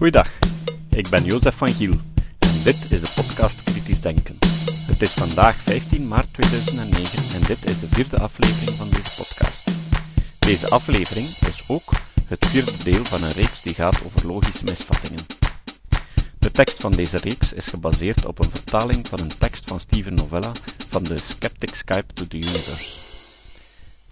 [0.00, 0.28] Goeiedag,
[0.88, 1.92] ik ben Jozef van Giel
[2.38, 4.38] en dit is de podcast Kritisch Denken.
[4.86, 9.70] Het is vandaag 15 maart 2009 en dit is de vierde aflevering van deze podcast.
[10.38, 11.92] Deze aflevering is ook
[12.24, 15.26] het vierde deel van een reeks die gaat over logische misvattingen.
[16.38, 20.14] De tekst van deze reeks is gebaseerd op een vertaling van een tekst van Steven
[20.14, 20.52] Novella
[20.88, 22.98] van de Skeptic's Guide to the Universe.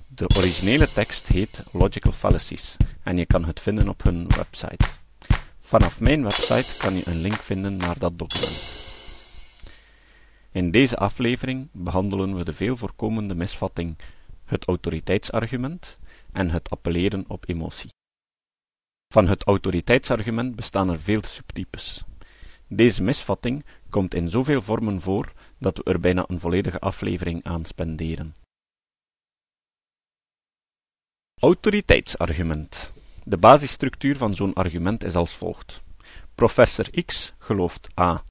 [0.07, 4.99] De originele tekst heet Logical Fallacies en je kan het vinden op hun website.
[5.69, 8.77] Vanaf mijn website kan je een link vinden naar dat document.
[10.51, 13.99] In deze aflevering behandelen we de veel voorkomende misvatting
[14.45, 15.99] het autoriteitsargument
[16.33, 17.89] en het appelleren op emotie.
[19.13, 22.05] Van het autoriteitsargument bestaan er veel subtypes.
[22.67, 27.65] Deze misvatting komt in zoveel vormen voor dat we er bijna een volledige aflevering aan
[27.65, 28.35] spenderen.
[31.41, 32.97] Autoriteitsargument.
[33.29, 35.83] De basisstructuur van zo'n argument is als volgt.
[36.35, 38.25] Professor X gelooft A.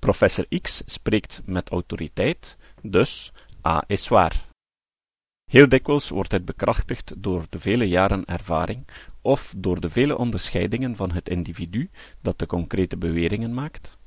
[0.00, 3.32] Professor X spreekt met autoriteit, dus
[3.66, 4.48] A is waar.
[5.50, 8.86] Heel dikwijls wordt het bekrachtigd door de vele jaren ervaring
[9.20, 13.98] of door de vele onderscheidingen van het individu dat de concrete beweringen maakt.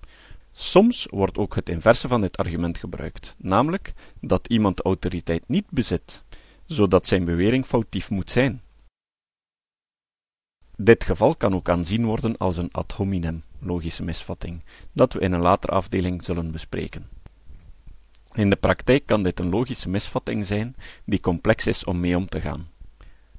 [0.52, 6.24] Soms wordt ook het inverse van dit argument gebruikt, namelijk dat iemand autoriteit niet bezit,
[6.66, 8.63] zodat zijn bewering foutief moet zijn.
[10.78, 15.32] Dit geval kan ook aanzien worden als een ad hominem, logische misvatting, dat we in
[15.32, 17.08] een latere afdeling zullen bespreken.
[18.34, 22.30] In de praktijk kan dit een logische misvatting zijn die complex is om mee om
[22.30, 22.68] te gaan.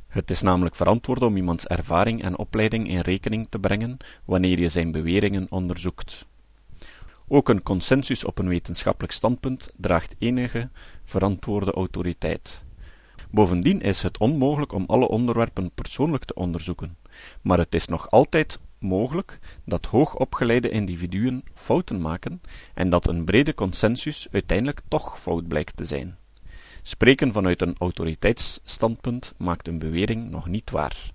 [0.07, 4.69] Het is namelijk verantwoord om iemands ervaring en opleiding in rekening te brengen wanneer je
[4.69, 6.27] zijn beweringen onderzoekt.
[7.29, 10.69] Ook een consensus op een wetenschappelijk standpunt draagt enige
[11.05, 12.63] verantwoorde autoriteit.
[13.31, 16.97] Bovendien is het onmogelijk om alle onderwerpen persoonlijk te onderzoeken,
[17.43, 22.41] maar het is nog altijd mogelijk dat hoogopgeleide individuen fouten maken
[22.75, 26.17] en dat een brede consensus uiteindelijk toch fout blijkt te zijn.
[26.83, 31.13] Spreken vanuit een autoriteitsstandpunt maakt een bewering nog niet waar.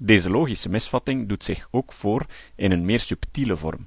[0.00, 3.86] Deze logische misvatting doet zich ook voor in een meer subtiele vorm.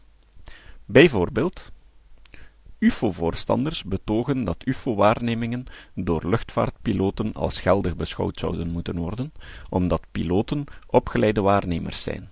[0.85, 1.71] Bijvoorbeeld,
[2.79, 9.33] UFO-voorstanders betogen dat UFO-waarnemingen door luchtvaartpiloten als geldig beschouwd zouden moeten worden,
[9.69, 12.29] omdat piloten opgeleide waarnemers zijn,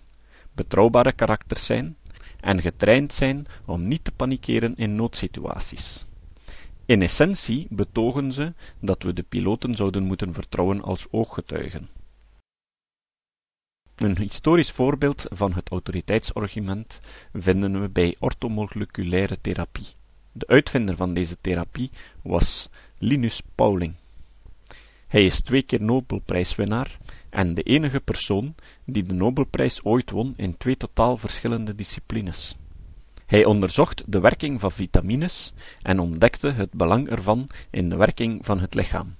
[0.53, 1.97] betrouwbare karakters zijn
[2.39, 6.05] en getraind zijn om niet te panikeren in noodsituaties.
[6.85, 11.89] In essentie betogen ze dat we de piloten zouden moeten vertrouwen als ooggetuigen.
[13.95, 16.99] Een historisch voorbeeld van het autoriteitsargument
[17.33, 19.87] vinden we bij ortomoleculaire therapie.
[20.37, 23.93] De uitvinder van deze therapie was Linus Pauling.
[25.07, 26.97] Hij is twee keer Nobelprijswinnaar
[27.29, 28.55] en de enige persoon
[28.85, 32.57] die de Nobelprijs ooit won in twee totaal verschillende disciplines.
[33.25, 38.59] Hij onderzocht de werking van vitamines en ontdekte het belang ervan in de werking van
[38.59, 39.15] het lichaam.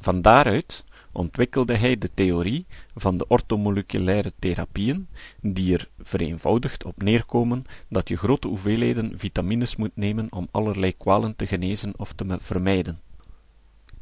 [0.00, 5.08] Van daaruit ontwikkelde hij de theorie van de ortomoleculaire therapieën,
[5.40, 11.36] die er vereenvoudigd op neerkomen dat je grote hoeveelheden vitamines moet nemen om allerlei kwalen
[11.36, 13.00] te genezen of te vermijden.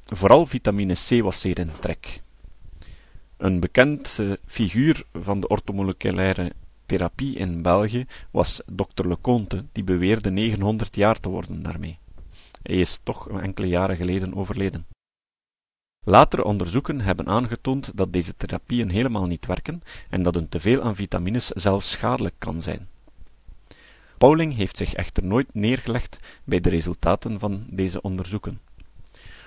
[0.04, 2.22] Vooral vitamine C was zeer in trek.
[3.36, 6.52] Een bekend figuur van de ortomoleculaire
[6.86, 11.98] therapie in België was dokter Leconte, die beweerde 900 jaar te worden daarmee.
[12.62, 14.97] Hij is toch enkele jaren geleden overleden.
[16.08, 20.96] Latere onderzoeken hebben aangetoond dat deze therapieën helemaal niet werken en dat een teveel aan
[20.96, 22.88] vitamines zelfs schadelijk kan zijn.
[24.18, 28.60] Pauling heeft zich echter nooit neergelegd bij de resultaten van deze onderzoeken.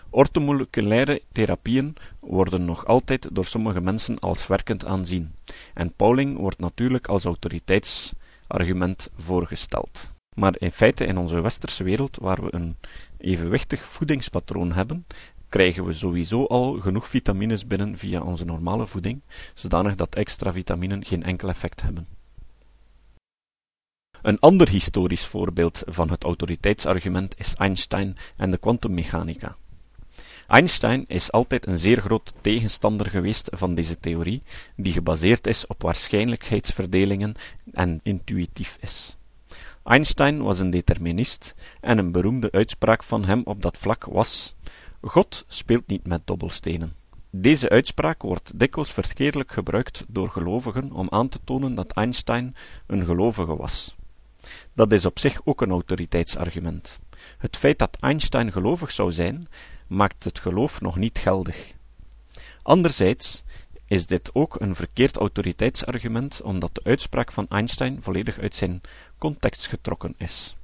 [0.09, 5.35] Ortomoleculaire therapieën worden nog altijd door sommige mensen als werkend aanzien,
[5.73, 10.13] en Pauling wordt natuurlijk als autoriteitsargument voorgesteld.
[10.35, 12.75] Maar in feite in onze westerse wereld, waar we een
[13.17, 15.05] evenwichtig voedingspatroon hebben,
[15.51, 19.21] krijgen we sowieso al genoeg vitamines binnen via onze normale voeding,
[19.53, 22.07] zodanig dat extra vitaminen geen enkel effect hebben.
[24.21, 29.55] Een ander historisch voorbeeld van het autoriteitsargument is Einstein en de kwantummechanica.
[30.47, 34.43] Einstein is altijd een zeer groot tegenstander geweest van deze theorie,
[34.75, 37.35] die gebaseerd is op waarschijnlijkheidsverdelingen
[37.71, 39.17] en intuïtief is.
[39.83, 44.55] Einstein was een determinist en een beroemde uitspraak van hem op dat vlak was
[45.01, 46.95] God speelt niet met dobbelstenen.
[47.29, 52.55] Deze uitspraak wordt dikwijls verkeerdelijk gebruikt door gelovigen om aan te tonen dat Einstein
[52.87, 53.95] een gelovige was.
[54.73, 56.99] Dat is op zich ook een autoriteitsargument.
[57.37, 59.47] Het feit dat Einstein gelovig zou zijn,
[59.87, 61.73] maakt het geloof nog niet geldig.
[62.61, 63.43] Anderzijds
[63.85, 68.81] is dit ook een verkeerd autoriteitsargument, omdat de uitspraak van Einstein volledig uit zijn
[69.17, 70.55] context getrokken is.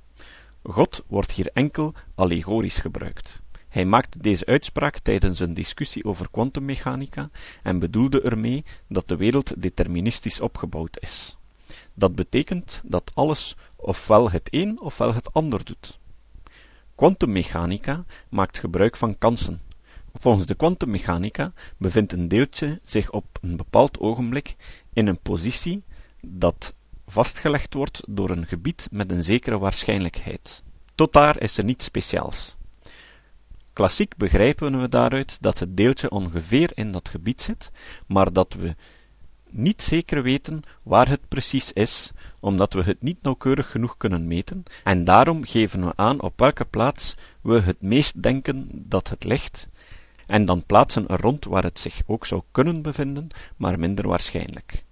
[0.63, 3.39] God wordt hier enkel allegorisch gebruikt.
[3.77, 7.29] Hij maakte deze uitspraak tijdens een discussie over kwantummechanica
[7.63, 11.37] en bedoelde ermee dat de wereld deterministisch opgebouwd is.
[11.93, 15.99] Dat betekent dat alles ofwel het een ofwel het ander doet.
[16.95, 19.61] Kwantummechanica maakt gebruik van kansen.
[20.13, 24.55] Volgens de kwantummechanica bevindt een deeltje zich op een bepaald ogenblik
[24.93, 25.83] in een positie
[26.21, 26.73] dat
[27.07, 30.63] vastgelegd wordt door een gebied met een zekere waarschijnlijkheid.
[30.95, 32.57] Tot daar is er niets speciaals.
[33.77, 37.71] Klassiek begrijpen we daaruit dat het deeltje ongeveer in dat gebied zit,
[38.07, 38.75] maar dat we
[39.49, 44.63] niet zeker weten waar het precies is, omdat we het niet nauwkeurig genoeg kunnen meten,
[44.83, 49.67] en daarom geven we aan op welke plaats we het meest denken dat het ligt,
[50.27, 53.27] en dan plaatsen er rond waar het zich ook zou kunnen bevinden,
[53.57, 54.83] maar minder waarschijnlijk.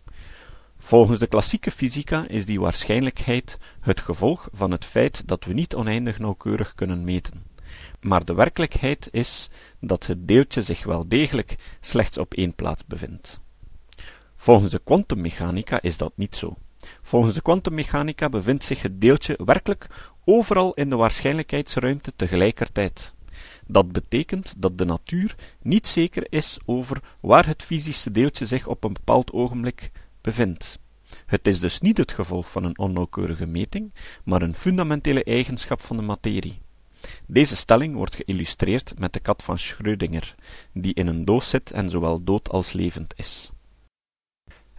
[0.77, 5.75] Volgens de klassieke fysica is die waarschijnlijkheid het gevolg van het feit dat we niet
[5.75, 7.53] oneindig nauwkeurig kunnen meten.
[8.01, 13.39] Maar de werkelijkheid is dat het deeltje zich wel degelijk slechts op één plaats bevindt.
[14.35, 16.55] Volgens de kwantummechanica is dat niet zo.
[17.01, 19.87] Volgens de kwantummechanica bevindt zich het deeltje werkelijk
[20.25, 23.13] overal in de waarschijnlijkheidsruimte tegelijkertijd.
[23.67, 28.83] Dat betekent dat de natuur niet zeker is over waar het fysische deeltje zich op
[28.83, 29.91] een bepaald ogenblik
[30.21, 30.79] bevindt.
[31.25, 35.97] Het is dus niet het gevolg van een onnauwkeurige meting, maar een fundamentele eigenschap van
[35.97, 36.57] de materie.
[37.27, 40.35] Deze stelling wordt geïllustreerd met de kat van Schrödinger,
[40.73, 43.51] die in een doos zit en zowel dood als levend is.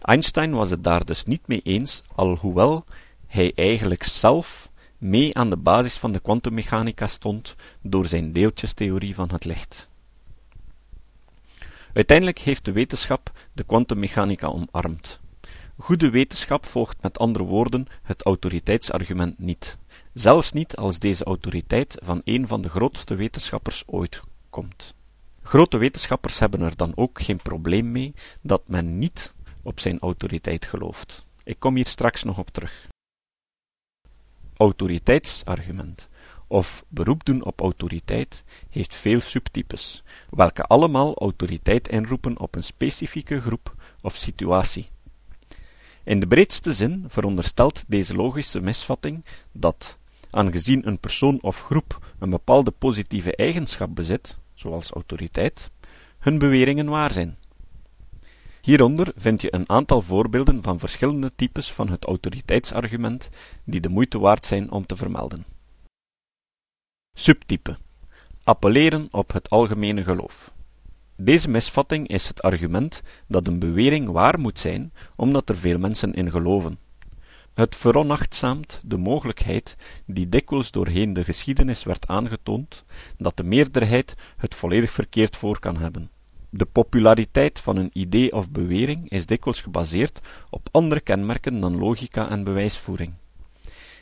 [0.01, 2.85] Einstein was het daar dus niet mee eens, alhoewel
[3.27, 9.29] hij eigenlijk zelf mee aan de basis van de kwantummechanica stond door zijn deeltjestheorie van
[9.31, 9.89] het licht.
[11.93, 15.19] Uiteindelijk heeft de wetenschap de kwantummechanica omarmd.
[15.77, 19.77] Goede wetenschap volgt met andere woorden het autoriteitsargument niet,
[20.19, 24.93] zelfs niet als deze autoriteit van een van de grootste wetenschappers ooit komt.
[25.41, 29.33] Grote wetenschappers hebben er dan ook geen probleem mee dat men niet
[29.63, 31.25] op zijn autoriteit gelooft.
[31.43, 32.87] Ik kom hier straks nog op terug.
[34.57, 36.07] Autoriteitsargument
[36.47, 43.41] of beroep doen op autoriteit heeft veel subtypes, welke allemaal autoriteit inroepen op een specifieke
[43.41, 44.89] groep of situatie.
[46.03, 49.97] In de breedste zin veronderstelt deze logische misvatting dat,
[50.29, 55.71] aangezien een persoon of groep een bepaalde positieve eigenschap bezit, zoals autoriteit,
[56.19, 57.37] hun beweringen waar zijn.
[58.61, 63.29] Hieronder vind je een aantal voorbeelden van verschillende types van het autoriteitsargument
[63.63, 65.45] die de moeite waard zijn om te vermelden.
[67.13, 67.77] Subtype
[68.43, 70.53] appelleren op het algemene geloof.
[71.15, 76.13] Deze misvatting is het argument dat een bewering waar moet zijn, omdat er veel mensen
[76.13, 76.79] in geloven.
[77.57, 79.75] Het veronachtzaamt de mogelijkheid,
[80.05, 82.83] die dikwijls doorheen de geschiedenis werd aangetoond,
[83.17, 86.09] dat de meerderheid het volledig verkeerd voor kan hebben.
[86.49, 90.19] De populariteit van een idee of bewering is dikwijls gebaseerd
[90.49, 93.13] op andere kenmerken dan logica en bewijsvoering.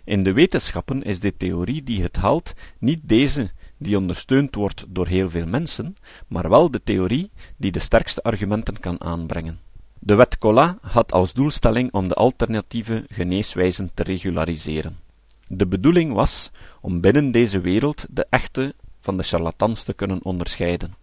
[0.03, 5.07] In de wetenschappen is de theorie die het haalt niet deze die ondersteund wordt door
[5.07, 5.95] heel veel mensen,
[6.27, 9.64] maar wel de theorie die de sterkste argumenten kan aanbrengen.
[10.05, 14.99] De wet Collat had als doelstelling om de alternatieve geneeswijzen te regulariseren.
[15.47, 20.95] De bedoeling was om binnen deze wereld de echte van de charlatans te kunnen onderscheiden.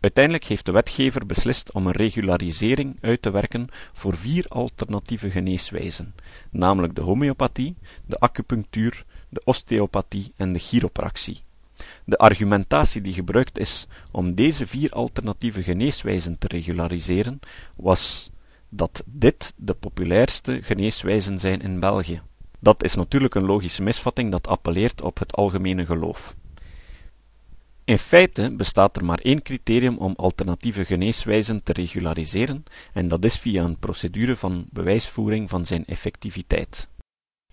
[0.00, 6.14] Uiteindelijk heeft de wetgever beslist om een regularisering uit te werken voor vier alternatieve geneeswijzen,
[6.50, 7.76] namelijk de homeopathie,
[8.06, 11.45] de acupunctuur, de osteopathie en de chiropractie.
[12.08, 17.40] De argumentatie die gebruikt is om deze vier alternatieve geneeswijzen te regulariseren,
[17.76, 18.30] was
[18.68, 22.20] dat dit de populairste geneeswijzen zijn in België.
[22.58, 26.34] Dat is natuurlijk een logische misvatting dat appelleert op het algemene geloof.
[27.84, 33.36] In feite bestaat er maar één criterium om alternatieve geneeswijzen te regulariseren, en dat is
[33.36, 36.88] via een procedure van bewijsvoering van zijn effectiviteit.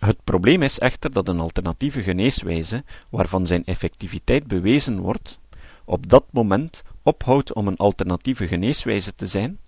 [0.03, 5.39] Het probleem is echter dat een alternatieve geneeswijze, waarvan zijn effectiviteit bewezen wordt,
[5.85, 9.59] op dat moment ophoudt om een alternatieve geneeswijze te zijn,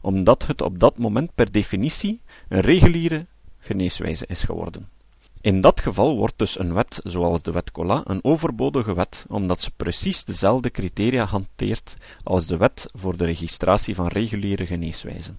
[0.00, 3.26] omdat het op dat moment per definitie een reguliere
[3.58, 4.88] geneeswijze is geworden.
[5.40, 9.60] In dat geval wordt dus een wet zoals de wet Collat een overbodige wet, omdat
[9.60, 15.38] ze precies dezelfde criteria hanteert als de wet voor de registratie van reguliere geneeswijzen.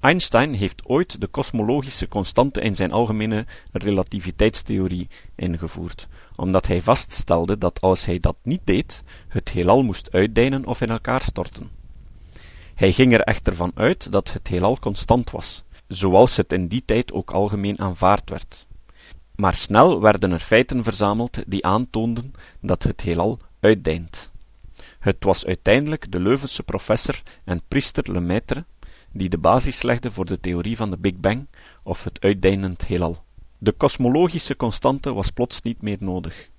[0.00, 7.80] Einstein heeft ooit de kosmologische constante in zijn algemene relativiteitstheorie ingevoerd, omdat hij vaststelde dat
[7.80, 11.70] als hij dat niet deed, het heelal moest uitdijnen of in elkaar storten.
[12.74, 16.82] Hij ging er echter van uit dat het heelal constant was, zoals het in die
[16.84, 18.66] tijd ook algemeen aanvaard werd.
[19.36, 24.30] Maar snel werden er feiten verzameld die aantoonden dat het heelal uitdeint.
[24.98, 28.64] Het was uiteindelijk de Leuvense professor en priester Lemaitre
[29.16, 31.46] die de basis legde voor de theorie van de Big Bang
[31.82, 33.24] of het uitdeinend heelal.
[33.58, 36.50] De kosmologische constante was plots niet meer nodig.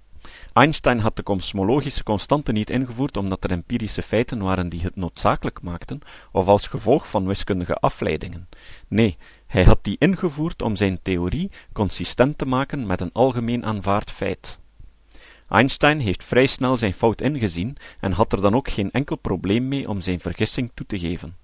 [0.54, 5.62] Einstein had de kosmologische constante niet ingevoerd omdat er empirische feiten waren die het noodzakelijk
[5.62, 6.00] maakten,
[6.32, 8.48] of als gevolg van wiskundige afleidingen.
[8.88, 14.12] Nee, hij had die ingevoerd om zijn theorie consistent te maken met een algemeen aanvaard
[14.12, 14.60] feit.
[15.50, 19.68] Einstein heeft vrij snel zijn fout ingezien en had er dan ook geen enkel probleem
[19.68, 21.36] mee om zijn vergissing toe te geven.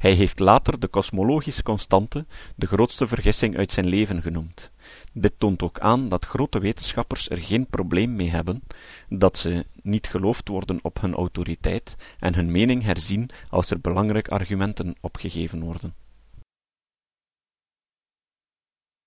[0.00, 2.26] Hij heeft later de kosmologische constante
[2.56, 4.70] de grootste vergissing uit zijn leven genoemd.
[5.12, 8.62] Dit toont ook aan dat grote wetenschappers er geen probleem mee hebben
[9.08, 14.30] dat ze niet geloofd worden op hun autoriteit en hun mening herzien als er belangrijke
[14.30, 15.94] argumenten opgegeven worden.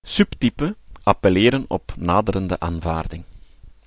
[0.06, 3.24] Subtype appelleren op naderende aanvaarding.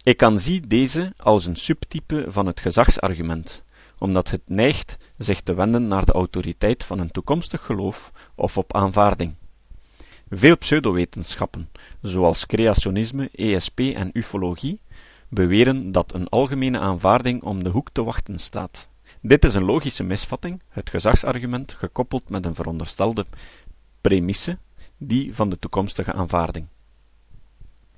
[0.04, 3.64] Ik aanzie deze als een subtype van het gezagsargument,
[4.00, 8.76] omdat het neigt zich te wenden naar de autoriteit van een toekomstig geloof of op
[8.76, 9.34] aanvaarding.
[10.30, 11.70] Veel pseudowetenschappen,
[12.02, 14.80] zoals creationisme, ESP en ufologie,
[15.30, 18.90] beweren dat een algemene aanvaarding om de hoek te wachten staat.
[19.22, 23.26] Dit is een logische misvatting, het gezagsargument gekoppeld met een veronderstelde
[24.02, 24.58] premisse,
[24.98, 26.68] die van de toekomstige aanvaarding.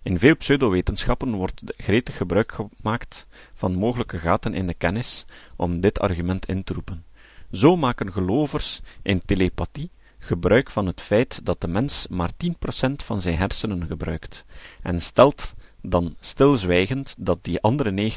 [0.01, 5.25] In veel pseudowetenschappen wordt gretig gebruik gemaakt van mogelijke gaten in de kennis
[5.55, 7.05] om dit argument in te roepen.
[7.51, 9.89] Zo maken gelovers in telepathie
[10.19, 14.45] gebruik van het feit dat de mens maar 10% van zijn hersenen gebruikt,
[14.81, 18.11] en stelt dan stilzwijgend dat die andere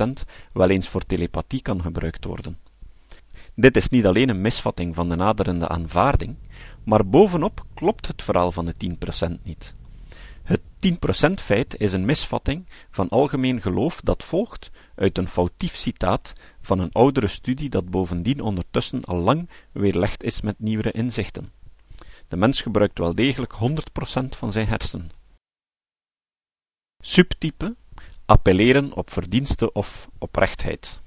[0.00, 0.12] 90%
[0.52, 2.58] wel eens voor telepathie kan gebruikt worden.
[3.54, 6.36] Dit is niet alleen een misvatting van de naderende aanvaarding,
[6.84, 8.74] maar bovenop klopt het verhaal van de
[9.28, 9.74] 10% niet.
[10.48, 10.60] Het
[11.30, 16.78] 10% feit is een misvatting van algemeen geloof dat volgt uit een foutief citaat van
[16.78, 21.52] een oudere studie dat bovendien ondertussen al lang weerlegd is met nieuwere inzichten.
[22.28, 23.56] De mens gebruikt wel degelijk 100%
[24.28, 25.10] van zijn hersen.
[27.02, 27.76] Subtype
[28.26, 31.00] appelleren op verdienste of oprechtheid.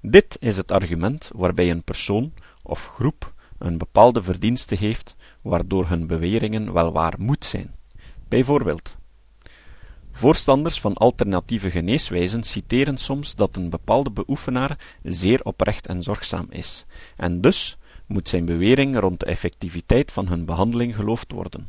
[0.00, 6.06] Dit is het argument waarbij een persoon of groep een bepaalde verdienste heeft, waardoor hun
[6.06, 7.77] beweringen wel waar moet zijn.
[8.28, 8.98] Bijvoorbeeld,
[10.10, 16.86] voorstanders van alternatieve geneeswijzen citeren soms dat een bepaalde beoefenaar zeer oprecht en zorgzaam is,
[17.16, 21.68] en dus moet zijn bewering rond de effectiviteit van hun behandeling geloofd worden.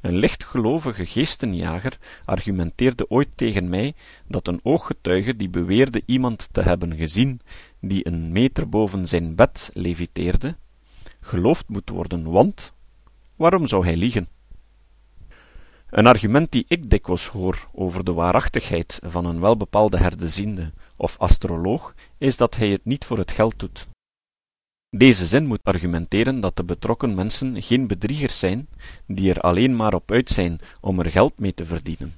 [0.00, 3.94] Een lichtgelovige geestenjager argumenteerde ooit tegen mij
[4.28, 7.40] dat een ooggetuige die beweerde iemand te hebben gezien
[7.80, 10.56] die een meter boven zijn bed leviteerde,
[11.20, 12.72] geloofd moet worden, want
[13.36, 14.28] waarom zou hij liegen?
[15.94, 21.94] Een argument die ik dikwijls hoor over de waarachtigheid van een welbepaalde herdeziende of astroloog
[22.18, 23.86] is dat hij het niet voor het geld doet.
[24.90, 28.68] Deze zin moet argumenteren dat de betrokken mensen geen bedriegers zijn,
[29.06, 32.14] die er alleen maar op uit zijn om er geld mee te verdienen.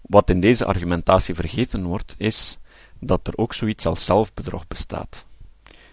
[0.00, 2.58] Wat in deze argumentatie vergeten wordt, is
[3.00, 5.26] dat er ook zoiets als zelfbedrog bestaat.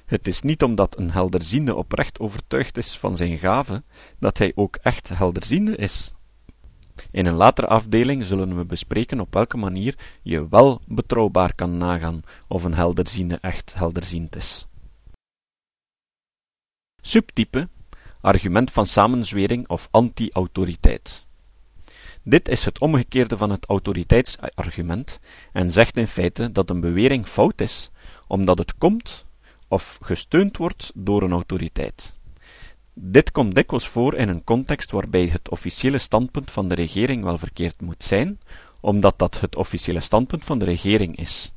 [0.05, 3.83] Het is niet omdat een helderziende oprecht overtuigd is van zijn gave,
[4.19, 6.13] dat hij ook echt helderziende is.
[7.11, 12.21] In een latere afdeling zullen we bespreken op welke manier je wel betrouwbaar kan nagaan
[12.47, 14.67] of een helderziende echt helderziend is.
[17.01, 17.69] Subtype
[18.21, 21.25] argument van samenzwering of anti-autoriteit.
[22.23, 25.19] Dit is het omgekeerde van het autoriteitsargument
[25.51, 27.89] en zegt in feite dat een bewering fout is,
[28.27, 29.25] omdat het komt
[29.67, 32.19] of gesteund wordt door een autoriteit.
[32.93, 37.37] Dit komt dikwijls voor in een context waarbij het officiële standpunt van de regering wel
[37.37, 38.39] verkeerd moet zijn,
[38.79, 41.51] omdat dat het officiële standpunt van de regering is.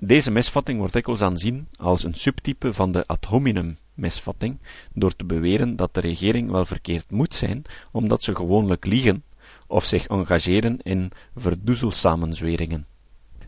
[0.00, 4.58] Deze misvatting wordt dikwijls aanzien als een subtype van de ad hominem misvatting,
[4.92, 9.24] door te beweren dat de regering wel verkeerd moet zijn, omdat ze gewoonlijk liegen
[9.66, 12.86] of zich engageren in verdoezelsamenzweringen.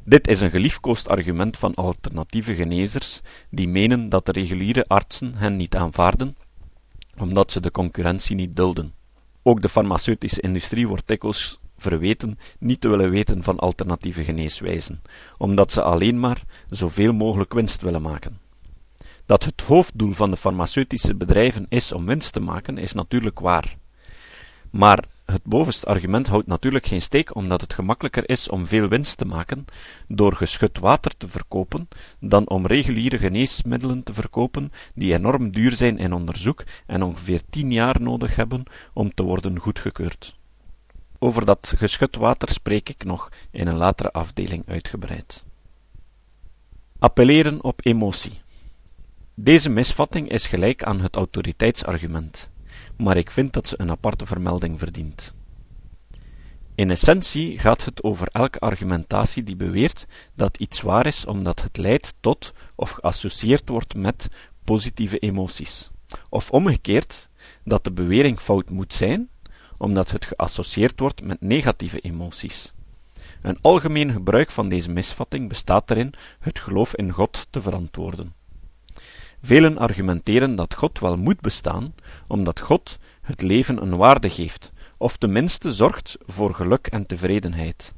[0.04, 3.20] Dit is een geliefkoosd argument van alternatieve genezers,
[3.50, 6.36] die menen dat de reguliere artsen hen niet aanvaarden,
[7.18, 8.94] omdat ze de concurrentie niet dulden.
[9.42, 15.02] Ook de farmaceutische industrie wordt dikwijls verweten niet te willen weten van alternatieve geneeswijzen,
[15.38, 18.38] omdat ze alleen maar zoveel mogelijk winst willen maken.
[19.26, 23.76] Dat het hoofddoel van de farmaceutische bedrijven is om winst te maken, is natuurlijk waar.
[24.70, 29.18] Maar Het bovenste argument houdt natuurlijk geen steek, omdat het gemakkelijker is om veel winst
[29.18, 29.64] te maken
[30.08, 31.88] door geschut water te verkopen,
[32.20, 37.72] dan om reguliere geneesmiddelen te verkopen die enorm duur zijn in onderzoek en ongeveer tien
[37.72, 40.36] jaar nodig hebben om te worden goedgekeurd.
[41.18, 45.44] Over dat geschut water spreek ik nog in een latere afdeling uitgebreid.
[46.98, 48.40] Appelleren op emotie.
[49.34, 52.50] Deze misvatting is gelijk aan het autoriteitsargument
[52.96, 55.34] maar ik vind dat ze een aparte vermelding verdient.
[56.74, 61.76] In essentie gaat het over elke argumentatie die beweert dat iets waar is omdat het
[61.76, 64.28] leidt tot of geassocieerd wordt met
[64.64, 65.90] positieve emoties,
[66.28, 67.28] of omgekeerd
[67.64, 69.28] dat de bewering fout moet zijn
[69.78, 72.72] omdat het geassocieerd wordt met negatieve emoties.
[73.42, 78.34] Een algemeen gebruik van deze misvatting bestaat erin het geloof in God te verantwoorden.
[79.46, 81.94] Velen argumenteren dat God wel moet bestaan,
[82.26, 87.94] omdat God het leven een waarde geeft, of tenminste zorgt voor geluk en tevredenheid.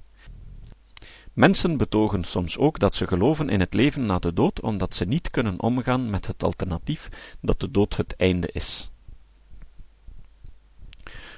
[1.32, 5.04] Mensen betogen soms ook dat ze geloven in het leven na de dood, omdat ze
[5.04, 7.08] niet kunnen omgaan met het alternatief
[7.40, 8.90] dat de dood het einde is.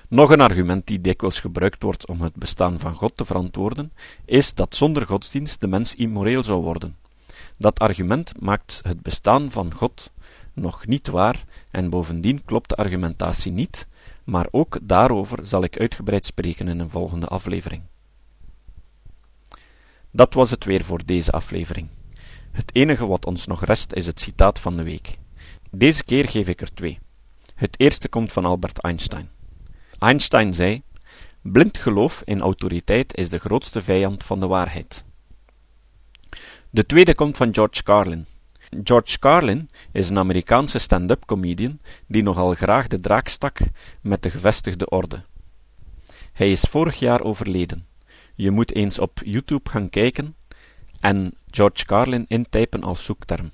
[0.08, 3.92] Nog een argument die dikwijls gebruikt wordt om het bestaan van God te verantwoorden,
[4.24, 6.99] is dat zonder godsdienst de mens immoreel zou worden.
[7.60, 10.10] Dat argument maakt het bestaan van God
[10.54, 13.86] nog niet waar en bovendien klopt de argumentatie niet,
[14.24, 17.82] maar ook daarover zal ik uitgebreid spreken in een volgende aflevering.
[20.10, 21.88] Dat was het weer voor deze aflevering.
[22.50, 25.18] Het enige wat ons nog rest is het citaat van de week.
[25.70, 26.98] Deze keer geef ik er twee.
[27.54, 29.30] Het eerste komt van Albert Einstein.
[29.98, 30.82] Einstein zei:
[31.42, 35.04] Blind geloof in autoriteit is de grootste vijand van de waarheid.
[36.72, 38.26] De tweede komt van George Carlin.
[38.84, 43.58] George Carlin is een Amerikaanse stand-up comedian die nogal graag de draak stak
[44.00, 45.22] met de gevestigde orde.
[46.32, 47.86] Hij is vorig jaar overleden.
[48.34, 50.34] Je moet eens op YouTube gaan kijken
[51.00, 53.50] en George Carlin intypen als zoekterm.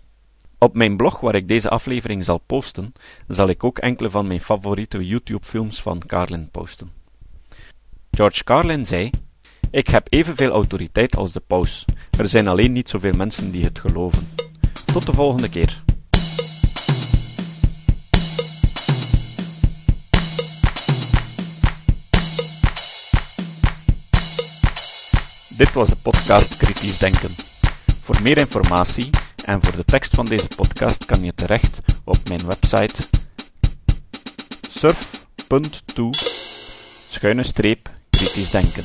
[0.58, 2.92] Op mijn blog, waar ik deze aflevering zal posten,
[3.28, 6.92] zal ik ook enkele van mijn favoriete YouTube-films van Carlin posten.
[8.10, 9.10] George Carlin zei:
[9.76, 11.84] Ik heb evenveel autoriteit als de paus.
[12.18, 14.28] Er zijn alleen niet zoveel mensen die het geloven.
[14.92, 15.82] Tot de volgende keer.
[25.48, 27.30] Dit was de podcast Kritisch Denken.
[28.00, 29.10] Voor meer informatie
[29.44, 32.94] en voor de tekst van deze podcast kan je terecht op mijn website
[34.70, 36.10] surf.to
[37.08, 38.84] schuine streep kritisch denken.